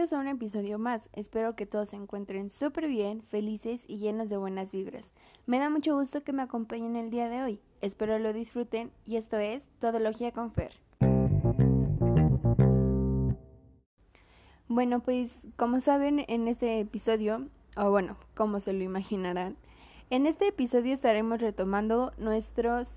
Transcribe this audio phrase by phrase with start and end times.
[0.00, 1.10] Bienvenidos a un episodio más.
[1.12, 5.04] Espero que todos se encuentren súper bien, felices y llenos de buenas vibras.
[5.44, 7.60] Me da mucho gusto que me acompañen el día de hoy.
[7.82, 10.72] Espero lo disfruten y esto es Todología con Fer.
[14.68, 19.58] Bueno, pues como saben en este episodio, o bueno, como se lo imaginarán,
[20.08, 22.88] en este episodio estaremos retomando nuestros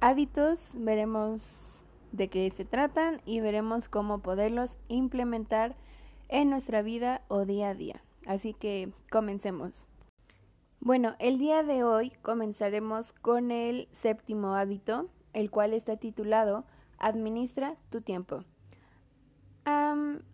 [0.00, 1.40] hábitos, veremos
[2.10, 5.76] de qué se tratan y veremos cómo poderlos implementar
[6.28, 8.02] en nuestra vida o día a día.
[8.26, 9.86] Así que comencemos.
[10.80, 16.64] Bueno, el día de hoy comenzaremos con el séptimo hábito, el cual está titulado
[16.98, 18.44] Administra tu tiempo.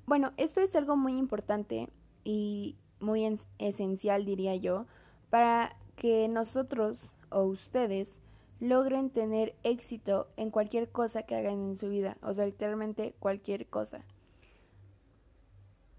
[0.06, 1.88] bueno, esto es algo muy importante
[2.22, 4.86] y muy esencial, diría yo,
[5.30, 8.16] para que nosotros o ustedes
[8.60, 13.66] logren tener éxito en cualquier cosa que hagan en su vida, o sea, literalmente cualquier
[13.66, 14.04] cosa.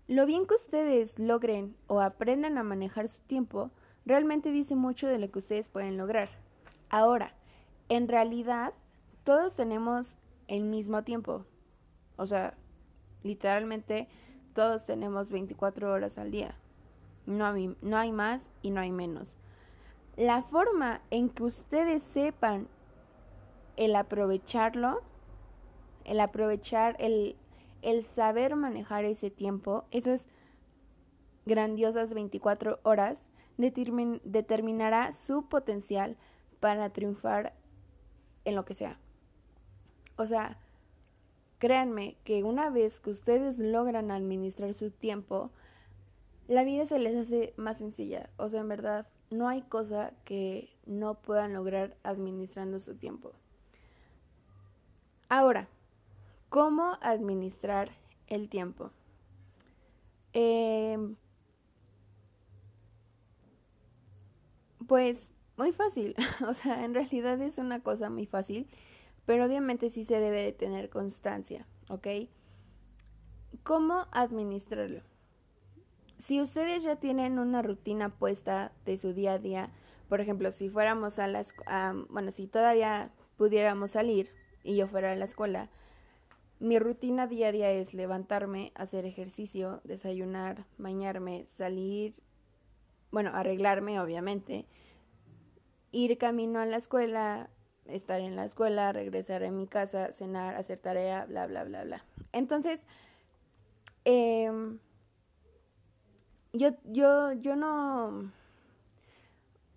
[0.08, 3.72] Lo bien que ustedes logren o aprendan a manejar su tiempo
[4.06, 6.30] realmente dice mucho de lo que ustedes pueden lograr.
[6.90, 7.34] Ahora,
[7.90, 8.74] en realidad,
[9.24, 11.46] todos tenemos el mismo tiempo.
[12.18, 12.56] O sea,
[13.24, 14.08] literalmente
[14.54, 16.56] todos tenemos 24 horas al día.
[17.26, 19.38] No hay, no hay más y no hay menos.
[20.18, 22.68] La forma en que ustedes sepan
[23.78, 25.02] el aprovecharlo,
[26.04, 27.36] el aprovechar, el,
[27.84, 30.26] el saber manejar ese tiempo, esas
[31.46, 33.20] grandiosas 24 horas,
[33.58, 36.18] determinará su potencial
[36.60, 37.54] para triunfar
[38.46, 38.98] en lo que sea.
[40.16, 40.58] O sea,
[41.60, 45.52] créanme que una vez que ustedes logran administrar su tiempo,
[46.48, 48.30] la vida se les hace más sencilla.
[48.38, 53.32] O sea, en verdad, no hay cosa que no puedan lograr administrando su tiempo.
[55.30, 55.68] Ahora,
[56.54, 57.90] ¿cómo administrar
[58.28, 58.92] el tiempo?
[60.34, 61.16] Em,
[64.88, 66.16] pues muy fácil,
[66.48, 68.68] o sea, en realidad es una cosa muy fácil,
[69.26, 72.08] pero obviamente sí se debe de tener constancia, ¿ok?
[73.64, 75.02] ¿Cómo administrarlo?
[76.20, 79.72] si ustedes ya tienen una rutina puesta de su día a día,
[80.08, 81.56] por ejemplo, si fuéramos a las,
[82.10, 84.30] bueno, si todavía pudiéramos salir
[84.64, 85.70] y yo fuera a la escuela,
[86.60, 92.16] mi rutina diaria es levantarme, hacer ejercicio, desayunar, bañarme, salir,
[93.12, 94.66] bueno, arreglarme, obviamente,
[95.92, 97.50] ir camino a la escuela,
[97.86, 102.06] estar en la escuela, regresar a mi casa, cenar, hacer tarea, bla, bla, bla, bla.
[102.32, 102.80] Entonces,
[104.06, 104.52] eh,
[106.54, 108.32] yo, yo, yo no,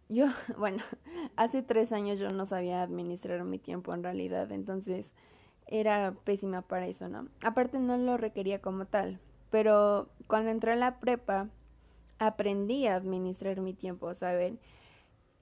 [0.09, 0.27] yo,
[0.59, 0.83] bueno,
[1.37, 5.11] hace tres años yo no sabía administrar mi tiempo en realidad, entonces
[5.67, 7.29] era pésima para eso, ¿no?
[7.43, 9.19] Aparte no lo requería como tal,
[9.51, 11.49] pero cuando entré a la prepa
[12.19, 14.59] aprendí a administrar mi tiempo, ¿saben?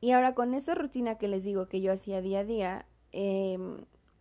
[0.00, 3.58] Y ahora con esa rutina que les digo que yo hacía día a día, eh,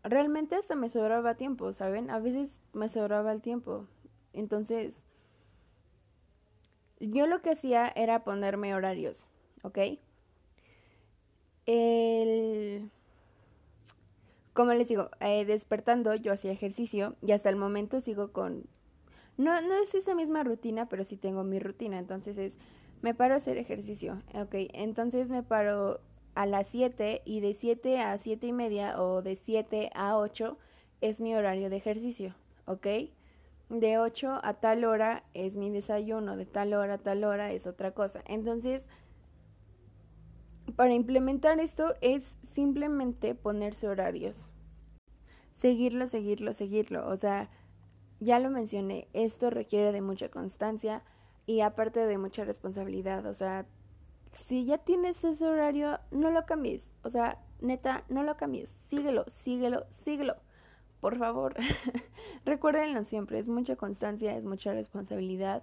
[0.03, 2.09] realmente hasta me sobraba tiempo, ¿saben?
[2.09, 3.87] A veces me sobraba el tiempo.
[4.33, 5.03] Entonces,
[6.99, 9.25] yo lo que hacía era ponerme horarios,
[9.63, 9.79] ¿ok?
[11.65, 12.89] El...
[14.53, 18.65] Como les digo, eh, despertando yo hacía ejercicio y hasta el momento sigo con...
[19.37, 21.97] No, no es esa misma rutina, pero sí tengo mi rutina.
[21.97, 22.55] Entonces es,
[23.01, 24.53] me paro a hacer ejercicio, ¿ok?
[24.73, 25.99] Entonces me paro
[26.35, 30.57] a las 7 y de 7 a 7 y media o de 7 a 8
[31.01, 32.35] es mi horario de ejercicio,
[32.65, 32.87] ¿ok?
[33.79, 37.67] de 8 a tal hora es mi desayuno, de tal hora a tal hora es
[37.67, 38.21] otra cosa.
[38.25, 38.85] Entonces,
[40.75, 44.49] para implementar esto es simplemente ponerse horarios.
[45.53, 47.07] Seguirlo, seguirlo, seguirlo.
[47.07, 47.49] O sea,
[48.19, 51.03] ya lo mencioné, esto requiere de mucha constancia
[51.45, 53.25] y aparte de mucha responsabilidad.
[53.25, 53.65] O sea,
[54.47, 56.89] si ya tienes ese horario, no lo cambies.
[57.03, 58.69] O sea, neta, no lo cambies.
[58.89, 60.35] Síguelo, síguelo, síguelo
[61.03, 61.53] por favor,
[62.45, 65.61] recuérdenlo siempre, es mucha constancia, es mucha responsabilidad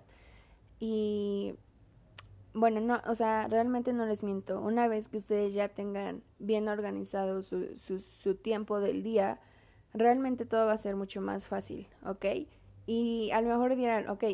[0.79, 1.55] y
[2.55, 6.69] bueno, no, o sea, realmente no les miento, una vez que ustedes ya tengan bien
[6.69, 9.41] organizado su, su, su tiempo del día,
[9.95, 12.27] realmente todo va a ser mucho más fácil, ¿ok?
[12.87, 14.25] Y a lo mejor dirán, ok,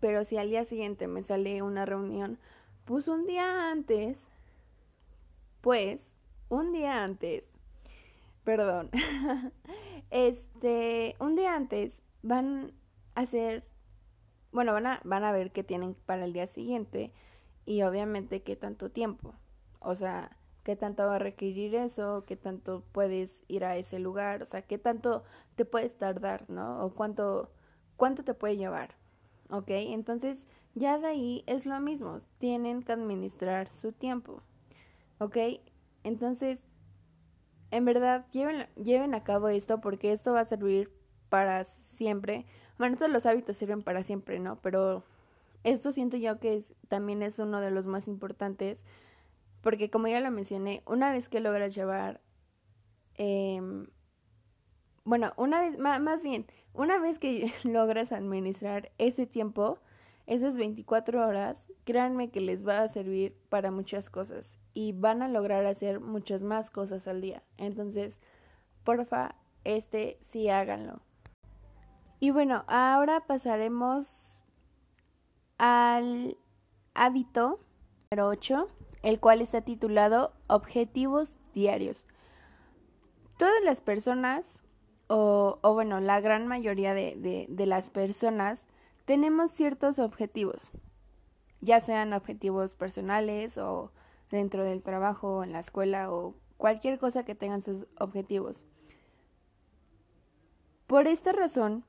[0.00, 2.38] pero si al día siguiente me sale una reunión,
[2.84, 4.22] pues un día antes,
[5.60, 6.12] pues
[6.48, 7.50] un día antes
[8.44, 8.90] perdón,
[10.10, 12.72] este, un día antes van
[13.14, 13.64] a hacer,
[14.52, 17.12] bueno, van a, van a ver qué tienen para el día siguiente
[17.66, 19.34] y obviamente qué tanto tiempo,
[19.80, 24.42] o sea, qué tanto va a requerir eso, qué tanto puedes ir a ese lugar,
[24.42, 25.24] o sea, qué tanto
[25.56, 26.84] te puedes tardar, ¿no?
[26.84, 27.52] O cuánto,
[27.96, 29.00] cuánto te puede llevar.
[29.50, 29.68] ¿ok?
[29.68, 30.38] Entonces,
[30.74, 34.42] ya de ahí es lo mismo, tienen que administrar su tiempo,
[35.18, 35.36] ¿ok?
[36.04, 36.60] Entonces,
[37.70, 40.90] en verdad, lleven, lleven a cabo esto porque esto va a servir
[41.28, 42.46] para siempre.
[42.80, 44.56] Bueno, todos los hábitos sirven para siempre, ¿no?
[44.62, 45.04] Pero
[45.64, 48.80] esto siento yo que es, también es uno de los más importantes
[49.60, 52.22] porque como ya lo mencioné, una vez que logras llevar,
[53.16, 53.60] eh,
[55.04, 59.78] bueno, una vez, más bien, una vez que logras administrar ese tiempo,
[60.26, 65.28] esas 24 horas, créanme que les va a servir para muchas cosas y van a
[65.28, 67.42] lograr hacer muchas más cosas al día.
[67.58, 68.18] Entonces,
[68.84, 69.34] porfa,
[69.64, 71.02] este sí háganlo.
[72.20, 74.06] Y bueno, ahora pasaremos
[75.56, 76.36] al
[76.94, 77.60] hábito
[78.10, 78.68] número 8
[79.02, 82.06] el cual está titulado Objetivos Diarios.
[83.38, 84.46] Todas las personas,
[85.06, 88.62] o, bueno, la gran mayoría de, de las personas,
[89.06, 90.70] tenemos ciertos objetivos,
[91.62, 93.92] ya sean objetivos personales o
[94.30, 98.62] dentro del trabajo, en la escuela o cualquier cosa que tengan sus objetivos.
[100.86, 101.84] Por esta razón,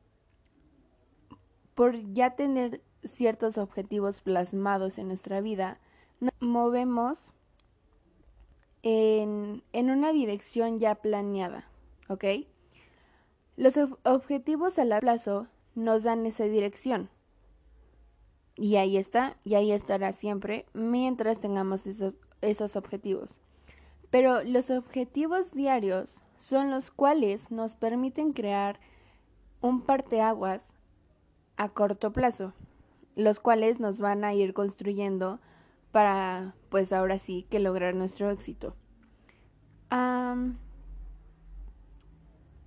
[1.76, 5.80] por ya tener ciertos objetivos plasmados en nuestra vida,
[6.20, 7.18] nos movemos
[8.84, 11.68] en, una dirección ya planeada,
[12.08, 12.26] ¿ok?
[13.58, 17.10] Los objetivos a largo plazo nos dan esa dirección.
[18.56, 23.40] Y ahí está, y ahí estará siempre mientras tengamos esos, esos objetivos.
[24.10, 28.80] Pero los objetivos diarios son los cuales nos permiten crear
[29.62, 30.71] un parteaguas
[31.58, 32.54] a corto plazo,
[33.16, 35.40] los cuales nos van a ir construyendo
[35.92, 38.76] para, pues ahora sí, que lograr nuestro éxito.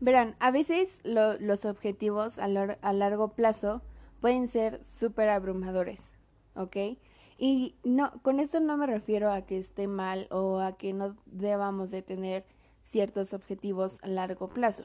[0.00, 3.80] verán, a veces los objetivos a, a, largo plazo
[4.20, 6.00] pueden ser súper abrumadores,
[6.54, 6.76] ¿ok?
[7.38, 11.16] Y no, con esto no me refiero a que esté mal o a que no
[11.26, 12.44] debamos de tener
[12.82, 14.84] ciertos objetivos a largo plazo,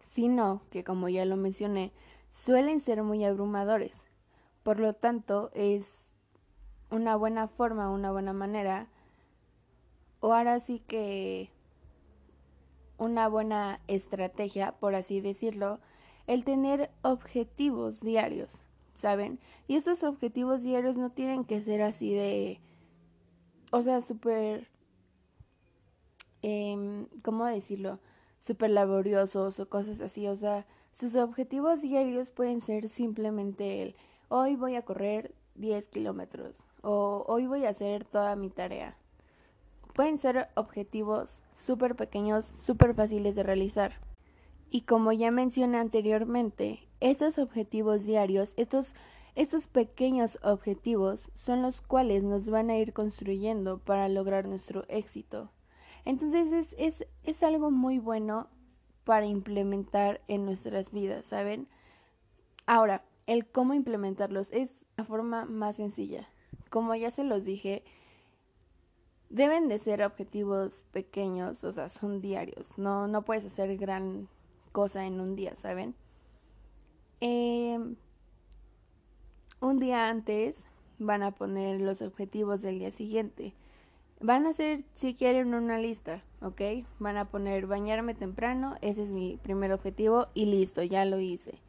[0.00, 1.92] sino que como ya lo mencioné,
[2.32, 3.92] suelen ser muy abrumadores.
[4.62, 6.14] Por lo tanto, es
[6.90, 8.88] una buena forma, una buena manera,
[10.20, 11.50] o ahora sí que
[12.98, 15.80] una buena estrategia, por así decirlo,
[16.26, 18.52] el tener objetivos diarios,
[18.94, 19.40] ¿saben?
[19.66, 22.60] Y estos objetivos diarios no tienen que ser así de,
[23.70, 24.68] o sea, súper,
[26.42, 27.98] eh, ¿cómo decirlo?
[28.40, 33.96] Súper laboriosos o cosas así, o sea, sus objetivos diarios pueden ser simplemente el,
[34.28, 38.96] hoy voy a correr 10 kilómetros o hoy voy a hacer toda mi tarea.
[39.94, 43.94] Pueden ser objetivos súper pequeños, súper fáciles de realizar.
[44.70, 48.94] Y como ya mencioné anteriormente, estos objetivos diarios, estos,
[49.34, 55.50] estos pequeños objetivos son los cuales nos van a ir construyendo para lograr nuestro éxito.
[56.04, 58.48] Entonces es, es, es algo muy bueno
[59.04, 61.68] para implementar en nuestras vidas, ¿saben?
[62.66, 66.28] Ahora, el cómo implementarlos es la forma más sencilla.
[66.68, 67.84] Como ya se los dije,
[69.28, 72.76] deben de ser objetivos pequeños, o sea, son diarios.
[72.78, 74.28] No, no puedes hacer gran
[74.72, 75.94] cosa en un día, ¿saben?
[77.20, 77.96] Em,
[79.60, 80.64] un día antes
[80.98, 83.54] van a poner los objetivos del día siguiente.
[84.20, 86.60] Van a hacer, si quieren, una lista, ¿ok?
[86.98, 91.60] Van a poner bañarme temprano, ese es mi primer objetivo y listo, ya lo hice.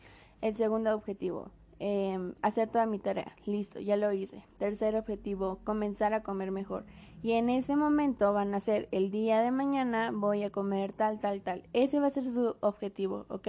[0.41, 1.51] El segundo objetivo,
[1.83, 3.35] eh, hacer toda mi tarea.
[3.47, 4.43] Listo, ya lo hice.
[4.59, 6.85] Tercer objetivo, comenzar a comer mejor.
[7.23, 11.19] Y en ese momento van a ser el día de mañana voy a comer tal,
[11.19, 11.63] tal, tal.
[11.73, 13.47] Ese va a ser su objetivo, ¿ok?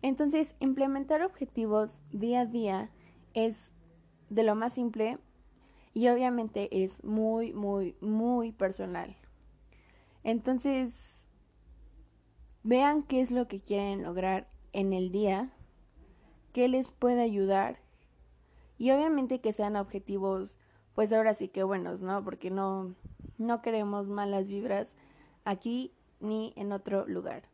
[0.00, 2.90] Entonces, implementar objetivos día a día
[3.34, 3.58] es
[4.30, 5.18] de lo más simple
[5.92, 9.16] y obviamente es muy, muy, muy personal.
[10.26, 10.92] Entonces,
[12.64, 15.52] vean qué es lo que quieren lograr en el día
[16.52, 17.78] qué les puede ayudar
[18.76, 20.58] y obviamente que sean objetivos
[20.96, 22.24] pues ahora sí que buenos, ¿no?
[22.24, 22.96] Porque no
[23.38, 24.90] no queremos malas vibras
[25.44, 27.44] aquí ni en otro lugar.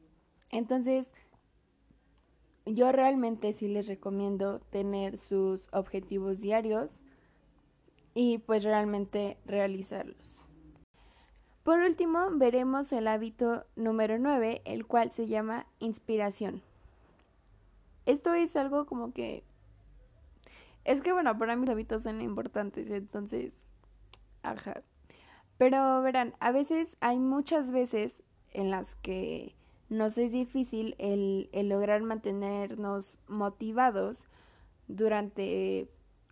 [0.50, 1.10] Entonces,
[2.64, 6.88] yo realmente sí les recomiendo tener sus objetivos diarios
[8.14, 10.31] y pues realmente realizarlos.
[11.62, 16.62] Por último, veremos el hábito número 9, el cual se llama inspiración
[18.06, 19.44] esto es algo como que...
[20.84, 23.54] Es que bueno, para mis hábitos son importantes, entonces...
[24.42, 24.82] Ajá.
[25.58, 29.54] Pero verán, a veces hay muchas veces en las que
[29.88, 34.24] nos es difícil el, el lograr mantenernos motivados
[34.88, 35.88] durante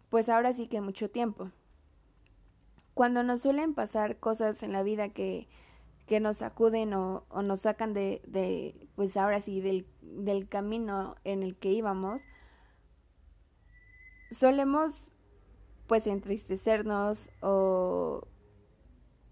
[0.09, 1.51] pues ahora sí que mucho tiempo.
[2.95, 5.49] Cuando nos suelen pasar cosas en la vida que,
[6.07, 11.17] que nos sacuden o, o nos sacan de, de, pues ahora sí, del, del camino
[11.25, 12.21] en el que íbamos,
[14.33, 15.13] solemos
[15.87, 18.29] pues entristecernos o,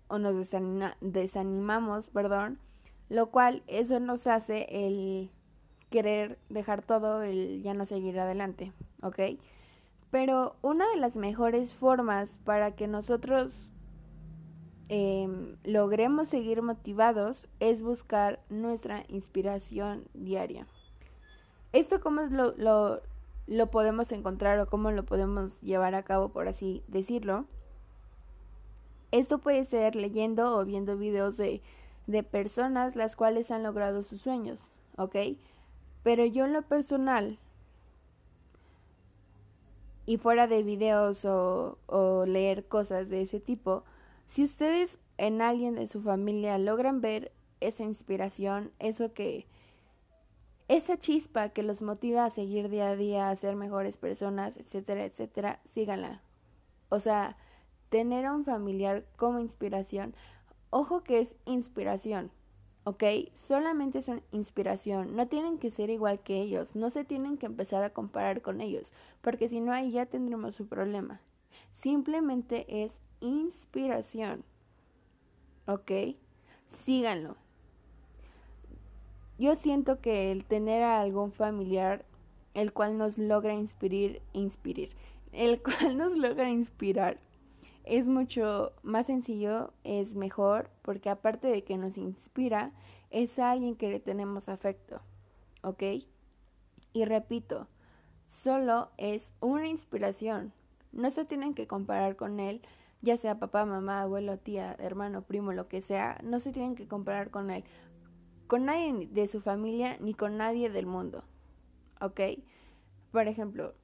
[0.09, 0.35] o nos
[1.01, 2.59] desanimamos, perdón,
[3.09, 5.31] lo cual eso nos hace el
[5.91, 8.73] querer dejar todo, el ya no seguir adelante,
[9.03, 9.21] ¿ok?
[10.11, 13.53] Pero una de las mejores formas para que nosotros
[14.89, 20.67] em, logremos seguir motivados es buscar nuestra inspiración diaria.
[21.73, 23.03] Esto como lo, lo,
[23.47, 27.45] lo podemos encontrar o cómo lo podemos llevar a cabo, por así decirlo.
[29.11, 31.63] Esto puede ser leyendo o viendo videos de,
[32.07, 34.61] de personas las cuales han logrado sus sueños,
[34.97, 35.17] ¿ok?
[36.03, 37.39] Pero yo en lo personal,
[40.09, 43.85] y fuera de videos o, o leer cosas de ese tipo,
[44.27, 49.47] si ustedes en alguien de su familia logran ver esa inspiración, eso que
[50.67, 55.05] esa chispa que los motiva a seguir día a día, a ser mejores personas, etcétera,
[55.05, 56.23] etcétera, síganla.
[56.89, 57.37] O sea,
[57.91, 60.15] tener a un familiar como inspiración,
[60.71, 62.31] ojo que es inspiración,
[62.85, 63.05] ¿ok?
[63.35, 67.47] Solamente es una inspiración, no tienen que ser igual que ellos, no se tienen que
[67.47, 71.21] empezar a comparar con ellos, porque si no ahí ya tendremos su problema.
[71.75, 74.45] Simplemente es inspiración,
[75.67, 76.17] ¿ok?
[76.69, 77.37] Síganlo,
[79.39, 82.05] yo siento que el tener a algún familiar
[82.55, 84.91] el cual nos logra inspirar, inspirar,
[85.33, 87.19] el cual nos logra inspirar
[87.89, 92.73] es mucho más sencillo, es mejor, porque aparte de que nos inspira,
[93.11, 95.01] es alguien que le tenemos afecto,
[95.63, 95.83] ¿ok?
[96.93, 97.67] Y repito,
[98.29, 100.53] solo es una inspiración,
[100.93, 102.61] no se tienen que comparar con él,
[103.01, 106.89] ya sea papá, mamá, abuelo, tía, hermano, primo, lo que sea, no se tienen que
[106.89, 107.65] comparar con él,
[108.49, 111.25] con nadie de su familia ni con nadie del mundo.
[112.01, 112.21] ¿Ok?
[113.13, 113.75] Por ejemplo,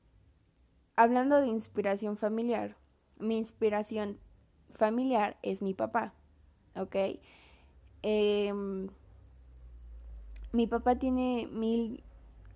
[0.97, 2.77] hablando de inspiración familiar,
[3.19, 4.19] mi inspiración
[4.75, 6.13] familiar es mi papá.
[6.77, 6.97] ¿Ok?
[8.03, 8.89] Em,
[10.53, 12.03] mi papá tiene mil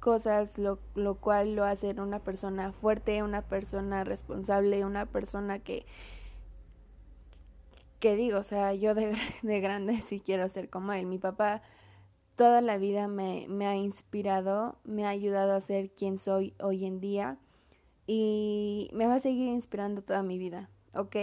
[0.00, 5.86] cosas, lo, lo, cual lo hace una persona fuerte, una persona responsable, una persona que,
[7.98, 11.06] que digo, o sea, yo de, de grande sí quiero ser como él.
[11.06, 11.62] Mi papá
[12.36, 16.84] toda la vida me, me, ha inspirado, me ha ayudado a ser quien soy hoy
[16.84, 17.38] en día
[18.08, 21.14] y me va a seguir inspirando toda mi vida, ¿ok?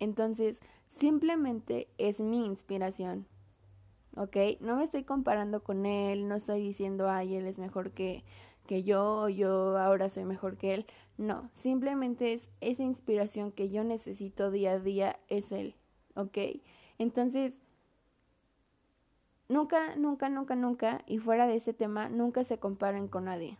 [0.00, 3.26] Entonces, simplemente es mi inspiración,
[4.16, 4.36] ¿ok?
[4.58, 8.24] No me estoy comparando con él, no estoy diciendo, ay, él es mejor que,
[8.66, 10.86] que yo o yo ahora soy mejor que él.
[11.16, 15.76] No, simplemente es esa inspiración que yo necesito día a día, es él,
[16.16, 16.38] ¿ok?
[16.98, 17.60] Entonces,
[19.48, 23.58] Nunca, nunca, nunca, nunca, y fuera de ese tema, nunca se comparen con nadie.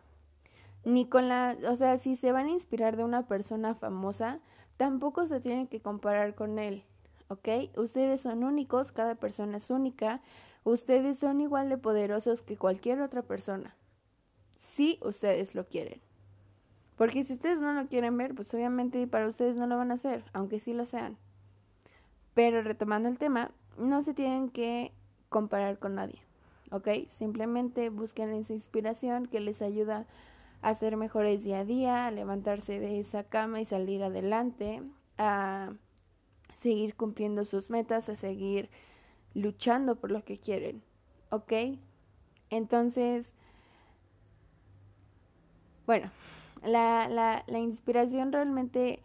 [0.83, 4.39] Ni con la, o sea, si se van a inspirar de una persona famosa,
[4.77, 6.83] tampoco se tienen que comparar con él,
[7.27, 7.49] ¿ok?
[7.75, 10.21] Ustedes son únicos, cada persona es única,
[10.63, 13.75] ustedes son igual de poderosos que cualquier otra persona,
[14.55, 15.99] si ustedes lo quieren.
[16.95, 19.95] Porque si ustedes no lo quieren ver, pues obviamente para ustedes no lo van a
[19.95, 21.17] hacer, aunque sí lo sean.
[22.33, 24.91] Pero retomando el tema, no se tienen que
[25.29, 26.19] comparar con nadie,
[26.71, 26.87] ¿ok?
[27.17, 30.05] Simplemente busquen esa inspiración que les ayuda a
[30.75, 34.81] ser mejores día a día, a levantarse de esa cama y salir adelante,
[35.17, 35.73] a
[36.57, 38.69] seguir cumpliendo sus metas, a seguir
[39.33, 40.81] luchando por lo que quieren,
[41.29, 41.53] ¿ok?
[42.49, 43.25] Entonces,
[45.85, 46.11] bueno,
[46.63, 48.99] la, la, la inspiración realmente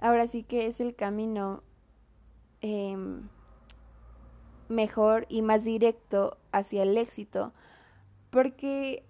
[0.00, 1.62] ahora sí que es el camino
[2.62, 2.96] eh,
[4.68, 7.52] mejor y más directo hacia el éxito,
[8.30, 9.04] porque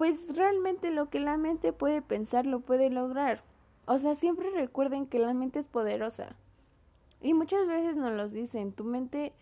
[0.00, 3.42] pues realmente lo que la mente puede pensar lo puede lograr.
[3.84, 6.36] O sea, siempre recuerden que la mente es poderosa.
[7.20, 9.34] Y muchas veces nos lo dicen, tu mente,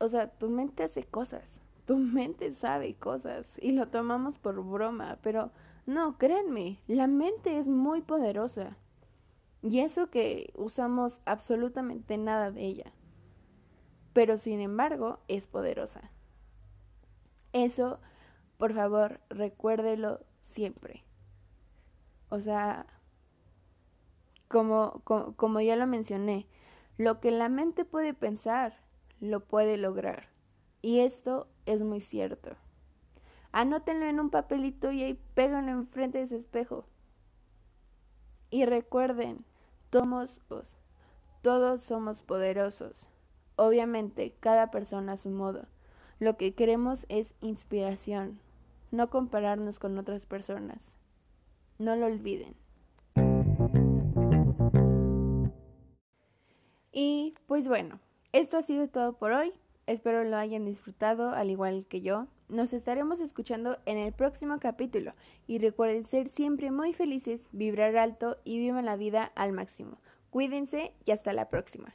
[0.00, 5.16] o sea, tu mente hace cosas, tu mente sabe cosas y lo tomamos por broma,
[5.22, 5.50] pero
[5.86, 8.76] no, créanme, la mente es muy poderosa.
[9.62, 12.92] Y eso que usamos absolutamente nada de ella
[14.12, 16.10] pero sin embargo es poderosa.
[17.52, 17.98] Eso,
[18.58, 21.04] por favor, recuérdelo siempre.
[22.28, 22.86] O sea,
[24.48, 26.46] como, como, ya lo mencioné,
[26.96, 28.78] lo que la mente puede pensar,
[29.20, 30.28] lo puede lograr.
[30.82, 32.56] Y esto es muy cierto.
[33.52, 36.86] Anótenlo en un papelito y ahí péganlo enfrente de su espejo.
[38.50, 39.44] Y recuerden,
[39.90, 40.40] somos
[41.42, 43.06] todos somos poderosos.
[43.56, 45.66] Obviamente, cada persona a su modo.
[46.24, 48.40] Lo que queremos es inspiración,
[48.90, 50.82] no compararnos con otras personas.
[51.78, 52.54] No lo olviden.
[56.92, 58.00] Y pues bueno,
[58.32, 59.52] esto ha sido todo por hoy.
[59.86, 62.26] Espero lo hayan disfrutado al igual que yo.
[62.48, 65.12] Nos estaremos escuchando en el próximo capítulo
[65.46, 69.98] y recuerden ser siempre muy felices, vibrar alto y vivan la vida al máximo.
[70.30, 71.94] Cuídense y hasta la próxima.